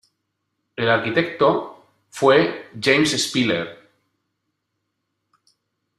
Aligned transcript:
El 0.77 0.89
arquitecto 0.89 1.85
fue 2.09 2.71
James 2.81 3.11
Spiller. 3.13 3.77